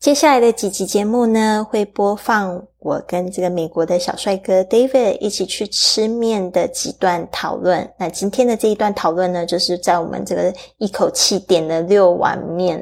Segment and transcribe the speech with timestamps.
[0.00, 7.92] 接下来的几集节目呢，会播放我跟这个美国的小帅哥 David 一起去吃面的几段讨论。
[7.98, 12.80] 那今天的这一段讨论呢，就是在我们这个一口气点了六碗面，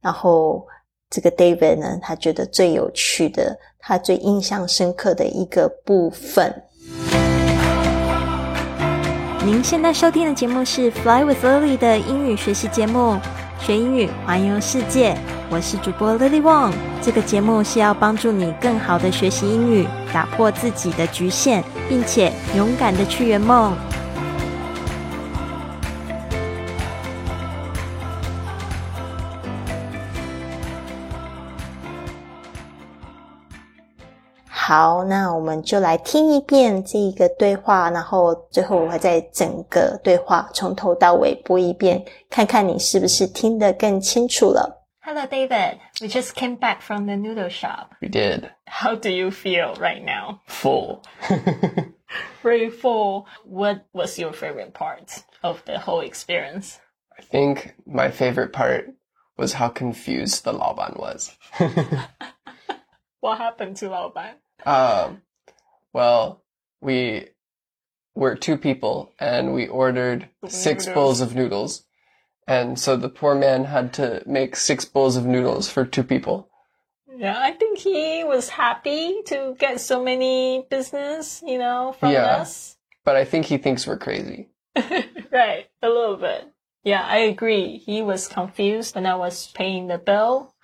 [0.00, 0.66] 然后
[1.10, 6.50] 这个 David 呢，他觉得最有趣的，他最印象深刻的一个部分。
[9.44, 13.18] 您现在收听的节目是 Fly with Lily 的英语学习节目。
[13.60, 15.14] 学英语，环游世界。
[15.54, 16.72] 我是主播 Lily Wong。
[17.00, 23.72] 这个节目是要帮助你更好的学习英语，打破自己的局限，并且勇敢的去圆梦。
[34.48, 44.80] 好，那我们就来听一遍这一个对话，然后最后我会再整个对话从头到尾播一遍，看看你是不是听得更清楚了。
[45.04, 45.80] Hello, David.
[46.00, 47.94] We just came back from the noodle shop.
[48.00, 48.50] We did.
[48.66, 50.40] How do you feel right now?
[50.46, 51.04] Full.
[52.42, 53.26] Very full.
[53.44, 56.80] What was your favorite part of the whole experience?
[57.18, 58.94] I think my favorite part
[59.36, 61.36] was how confused the Laoban was.
[63.20, 64.36] what happened to Laoban?
[64.64, 65.20] Um,
[65.92, 66.42] well,
[66.80, 67.28] we
[68.14, 71.84] were two people and we ordered six bowls of noodles.
[72.46, 76.48] And so the poor man had to make six bowls of noodles for two people.
[77.16, 82.36] Yeah, I think he was happy to get so many business, you know, from yeah,
[82.36, 82.76] us.
[83.04, 84.48] But I think he thinks we're crazy.
[84.76, 86.50] right, a little bit.
[86.82, 87.78] Yeah, I agree.
[87.78, 90.54] He was confused when I was paying the bill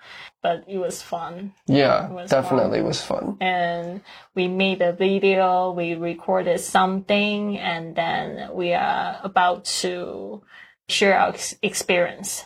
[0.41, 1.53] but it was fun.
[1.67, 2.87] Yeah, it was definitely fun.
[2.87, 3.37] was fun.
[3.39, 4.01] And
[4.33, 10.41] we made a video, we recorded something, and then we are about to
[10.87, 12.39] share our experience.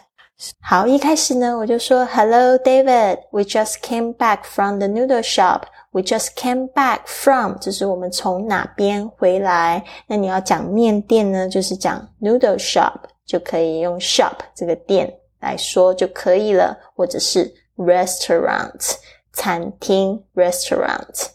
[0.62, 3.20] 好，一开始呢，我就说 Hello, David.
[3.32, 5.62] We just came back from the noodle shop.
[5.92, 9.86] We just came back from，就是我们从哪边回来。
[10.08, 12.96] 那你要讲面店呢，就是讲 noodle shop，
[13.26, 18.96] 就可以用 shop 这个店来说就可以了，或者是 restaurant
[19.32, 21.28] 餐厅 restaurant，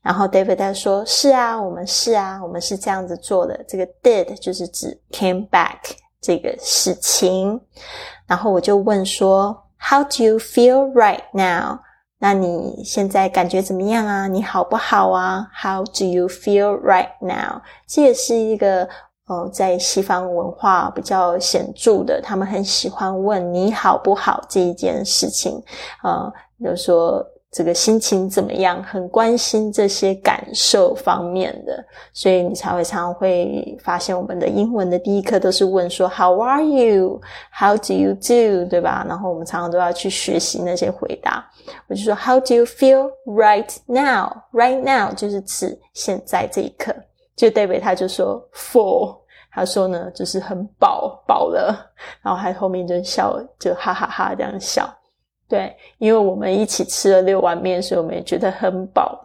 [0.00, 3.64] 然后 David 他说是啊，我们是啊，我们是这样子做的。
[3.66, 5.78] 这个 did 就是指 came back
[6.24, 7.60] 这个事情。
[8.26, 11.80] 然后我就问说，How do you feel right now？
[12.18, 14.26] 那你现在感觉怎么样啊？
[14.26, 17.60] 你好不好啊？How do you feel right now？
[17.86, 18.88] 这也是一个。
[19.26, 25.62] 呃，在西方文化比较显著的，他们很喜欢问你好不好这一件事情，
[26.02, 27.24] 啊，比如说
[27.54, 37.20] 这个心情怎么样，很关心这些感受方面的，所以你才会常常会发现我们的英文的第一课都是问说 How are you?
[37.52, 38.68] How do you do?
[38.68, 39.06] 对吧？
[39.08, 41.48] 然后我们常常都要去学习那些回答。
[41.86, 44.32] 我就说 How do you feel right now?
[44.52, 46.92] Right now 就是指现在这一刻。
[47.36, 49.18] 就 David 他就说 full，
[49.52, 51.88] 他说呢就是很饱饱了，
[52.20, 54.92] 然后还后面就笑，就哈哈哈这样笑。
[55.48, 59.20] 对，因为我们一起吃了六碗面，所以我们也觉得很饱。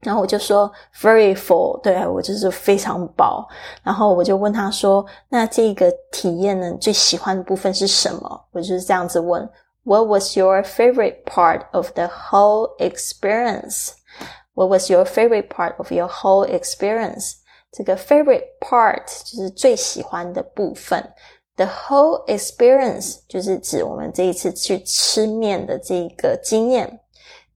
[0.00, 3.46] 然后我就说 very full，对我就是非常饱。
[3.82, 8.44] 然后我就问他说，那这个体验呢，最喜欢的部分是什么？
[8.52, 9.46] 我就是这样子问
[9.84, 16.46] ，What was your favorite part of the whole experience？What was your favorite part of your whole
[16.48, 17.34] experience？
[17.70, 21.12] 这个 favorite part 就是最喜欢的部分。
[21.56, 27.00] The whole experience 就是指我们这一次去吃面的这个经验。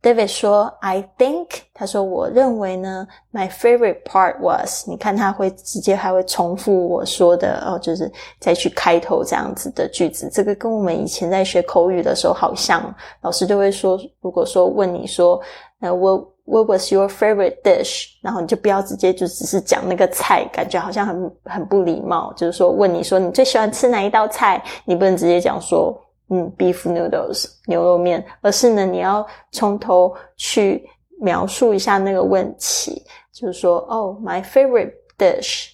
[0.02, 4.86] David 说：“I think，他说我认为呢，my favorite part was。
[4.86, 10.28] 你看他会直接还会重复我说的哦，就是再去开头这样子的句子。
[10.30, 15.40] 这个跟我们以前在学口语的时候好像，老师就会说，如果说问你说，
[15.80, 18.06] 呃，我。” What was your favorite dish？
[18.20, 22.32] 然后你就不要直接就只是讲那个菜，感觉好像很很不礼貌。
[22.34, 30.86] 就是说问你说你最喜欢吃哪一道菜，你不能直接讲说嗯 beef noodles 牛肉面，而是呢你要从头去
[31.18, 33.02] 描述一下那个问题，
[33.32, 35.68] 就是说哦 my favorite dish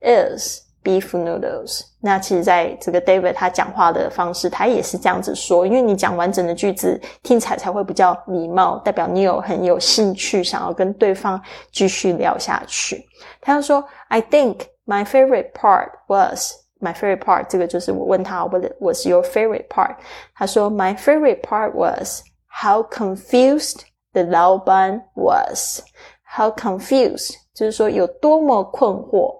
[0.00, 0.67] is。
[0.83, 1.81] beef noodles。
[2.01, 11.41] 那其实，在这个 David 他讲话的方式，他也是这样子说，因为你讲完整的句子，听起来才会比较礼貌，代表你有很有兴趣，想要跟对方
[11.71, 13.05] 继续聊下去。
[13.39, 16.51] 他就说：“I think my favorite part was
[16.81, 19.95] my favorite part。”这个就是我问他，“What was your favorite part？”
[20.35, 22.21] 他说：“My favorite part was
[22.61, 29.36] how confused the 老板 was。How confused，就是说有多么困惑。”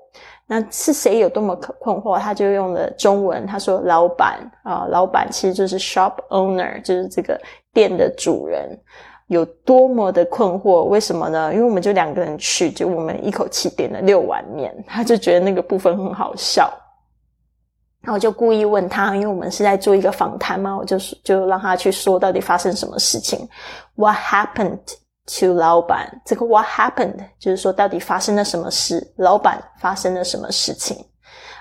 [0.50, 7.38] 那是谁有多么困惑，他就用了中文，他说：“老板啊，老板其实就是 shop owner，就是这个
[7.74, 8.66] 店的主人
[9.26, 10.84] 有多么的困惑。
[10.84, 11.52] 为什么呢？
[11.52, 16.72] 因为我们就两个人去，就我们一口气点了六碗面，他就觉得那个部分很好笑。
[18.00, 23.46] 然后就故意问他，因为我们是在做一个访谈嘛，我就就让他去说到底发生什么事情。
[23.96, 24.78] What happened
[25.28, 26.08] to 老板？
[26.24, 29.06] 这个 What happened 就是说到底发生了什么事？
[29.16, 31.04] 老板发生了什么事情？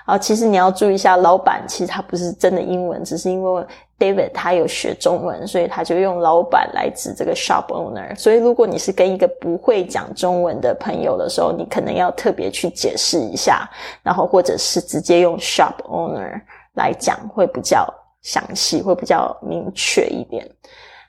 [0.06, 3.66] 啊，其实你要注意一下，老板其实他不是真的英文，只是因为
[3.98, 8.18] David 他有学中文，所以他就用老板来指这个 shop owner。
[8.18, 13.68] 所以如果你是跟一个不会讲中文的朋友的时候，你可能要特别去解释一下，
[14.02, 16.40] 然后或者是直接用 shop owner
[16.72, 17.86] 来讲，会比较
[18.22, 20.50] 详细，会比较明确一点。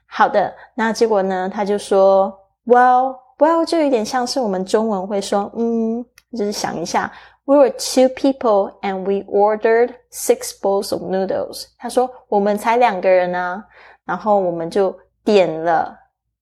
[0.07, 6.05] 好的，那结果呢，他就说，Well，Well 就有点像是我们中文会说，嗯，
[6.37, 7.11] 就是想一下。
[7.45, 11.65] We were two people and we ordered six bowls of noodles。
[11.79, 13.65] 他说我们才两个人啊，
[14.05, 15.97] 然后我们就点了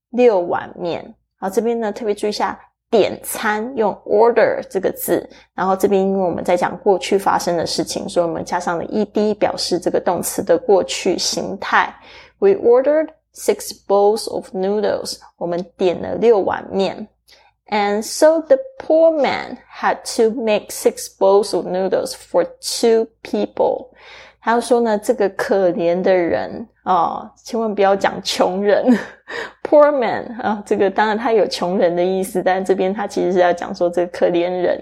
[0.09, 1.15] 六碗面。
[1.39, 2.59] 好，这边呢特别注意一下，
[2.89, 5.25] 点餐用 order 这个字。
[5.55, 11.95] 然后这边因为我们在讲过去发生的事情，所以我们加上了 ed 表示这个动词的过去形态。
[12.39, 13.07] We ordered
[13.37, 15.19] six bowls of noodles。
[15.37, 17.07] 我们点了六碗面。
[17.69, 23.89] And so the poor man had to make six bowls of noodles for two people。
[24.39, 28.97] 他说呢，这个可怜的人啊，千万不要讲穷人
[29.61, 34.81] ，poor man 啊，这个当然他有穷人的意思，但这边他其实是要讲说这个可怜人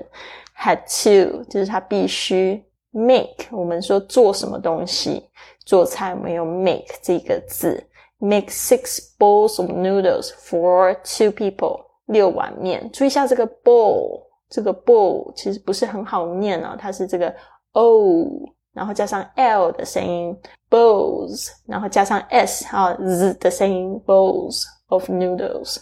[0.55, 3.47] had to，就是他必须 make。
[3.49, 5.27] 我们说做什么东西，
[5.65, 7.83] 做菜我们用 make 这个字
[8.18, 11.84] ，make six bowls of noodles for two people。
[12.06, 17.32] 六碗面，注意一下这个 bowl，这个 bowl 其实不是很好念啊，它是这个
[17.72, 18.26] o，
[18.72, 20.36] 然后加上 l 的声音
[20.68, 25.76] bowls，然后加上 s 啊 z 的声音 bowls of noodles。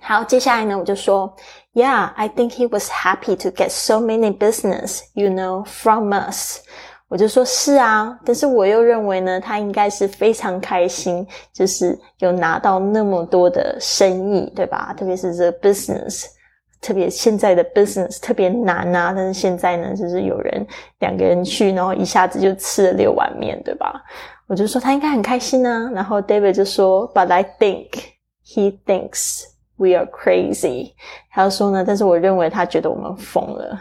[0.00, 1.36] 好，接下来呢，我就说，
[1.74, 6.60] Yeah，I think he was happy to get so many business，you know，from us。
[7.13, 11.23] 我就说是啊，但是我又认为呢，他应该是非常开心，
[11.53, 14.95] 就是有拿到那么多的生意，对吧？
[14.97, 16.25] 特别是这 business，
[16.81, 19.13] 特别现在的 business 特别难啊。
[19.15, 20.65] 但是现在呢，就是有人
[21.01, 23.93] 两个人去，然后一下子就吃了六碗面，对吧？
[24.47, 25.91] 我就说他应该很开心啊。
[25.93, 27.89] 然后 David 就说，But I think
[28.43, 29.43] he thinks
[29.75, 30.93] we are crazy。
[31.29, 33.79] 他说呢，但是我认为他觉得我们疯了。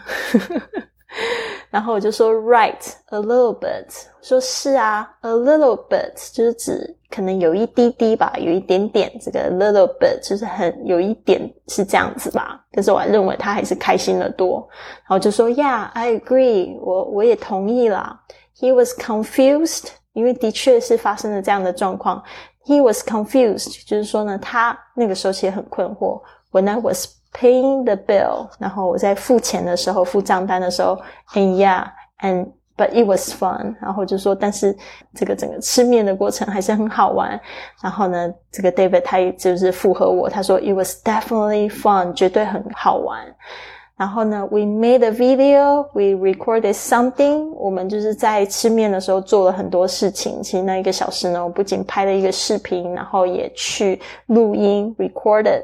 [1.73, 3.87] 然后我就说，right a little bit，
[4.21, 12.63] 说是啊，a little bit 就是指可能有一滴滴吧，有一点点，这个 little bit 就是很有一点是这样子吧。
[12.73, 14.69] 但是我认为他还是开心的多。
[14.99, 18.21] 然后就说，Yeah，I agree，我我也同意啦。
[18.59, 22.23] He was confused，因为的确是发生了这样的状况。
[22.67, 26.21] He was confused，就是说呢，他那个时候其实很困惑。
[26.51, 30.99] When I was Paying the bill，然后我在付钱的时候，付账单的时候
[31.33, 32.47] ，and yeah，and
[32.77, 33.75] but it was fun。
[33.81, 34.77] 然后就说，但是
[35.15, 37.41] 这个整个吃面的过程还是很好玩。
[37.83, 43.25] 然后呢，这个 David 他也就是附和我，他说 it was definitely fun，绝对很好玩。
[43.97, 47.51] 然后呢，we made a video，we recorded something。
[47.55, 50.43] 我们就是在吃面的时候做了很多事情。
[50.43, 55.63] 其实那一个小时呢，我不仅拍了一个视频，然后也去录音 recorded。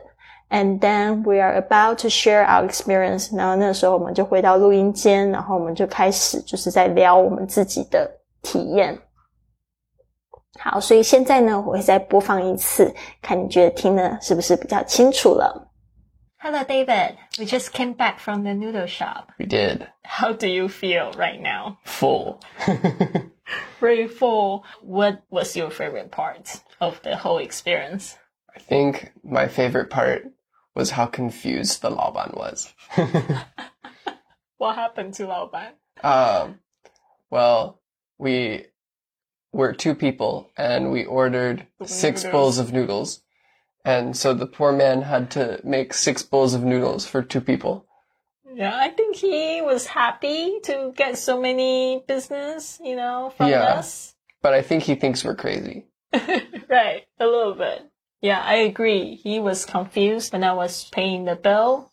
[0.49, 3.35] And then we are about to share our experience。
[3.35, 8.09] 然后那时候我们就回到录音间，然后我们就开始就是在聊我们自己的
[8.41, 8.97] 体验。
[10.59, 15.71] 好，所以现在呢，我会再播放一次，看你觉得听的是不是比较清楚了。
[16.37, 17.15] Hello, David.
[17.39, 19.29] We just came back from the noodle shop.
[19.39, 19.87] We did.
[20.03, 21.77] How do you feel right now?
[21.85, 22.41] Full.
[23.79, 24.63] Very full.
[24.83, 28.17] What was your favorite part of the whole experience?
[28.55, 30.31] I think my favorite part
[30.78, 32.72] was how confused the Laoban was.
[34.58, 35.72] what happened to Laoban?
[36.04, 36.60] Um,
[37.30, 37.80] well,
[38.16, 38.66] we
[39.52, 43.22] were two people and we ordered six bowls of noodles.
[43.84, 47.84] And so the poor man had to make six bowls of noodles for two people.
[48.54, 53.64] Yeah, I think he was happy to get so many business, you know, from yeah,
[53.64, 54.14] us.
[54.42, 55.86] But I think he thinks we're crazy.
[56.12, 57.82] right, a little bit.
[58.21, 59.19] Yeah, I agree.
[59.21, 61.91] He was confused when I was paying the bill,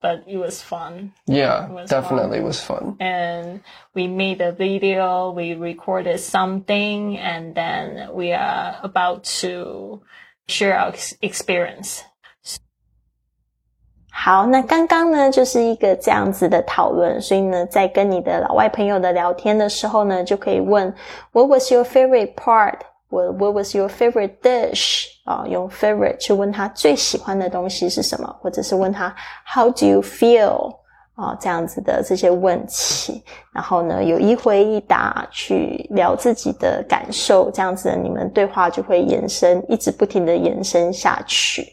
[0.00, 1.12] but it was fun.
[1.26, 2.46] Yeah, was definitely fun.
[2.46, 2.96] was fun.
[3.00, 10.02] And we made a video, we recorded something, and then we are about to
[10.46, 12.04] share our experience.
[14.14, 20.94] 好，那刚刚呢就是一个这样子的讨论，所以呢，在跟你的老外朋友的聊天的时候呢，就可以问
[21.32, 25.05] What was your favorite part 我 What was your favorite dish？
[25.25, 29.13] 啊，用 favorite 去问他最喜欢的东西是什么，或者是问他
[29.45, 30.77] How do you feel？
[31.15, 41.65] 啊，这样子的这些问题，然后呢，有一回一答去聊自己的感受，这样子你们对话就会延伸，一直不停的延伸下去。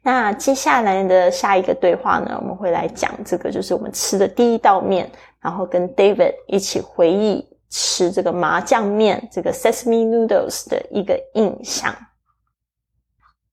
[0.00, 5.10] 那接下来的下一个对话呢，我们会来讲这个，就是我们吃的第一道面，
[5.40, 7.44] 然后跟 David 一起回忆
[7.76, 11.92] 吃这个麻酱面，这个 Sesame Noodles 的一个印象。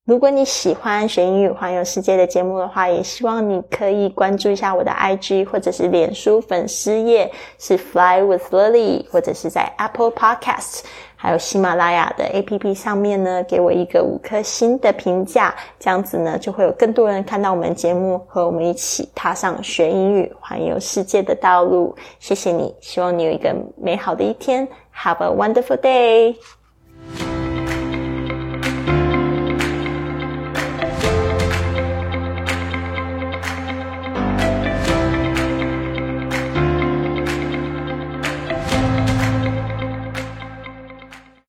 [0.06, 10.82] 如果你喜欢学英语环游世界的节目的话，也希望你可以关注一下我的 IG 或者是脸书粉丝页，是 Fly with Lily，或者是在 Apple Podcast，
[11.24, 21.96] 还有喜马拉雅的 APP 上面呢，给我一个五颗星的评价，这样子呢，就会有更多人看到我们节目，和我们一起踏上学英语环游世界的道路。
[22.18, 26.61] 谢谢你，希望你有一个美好的一天，Have a wonderful day。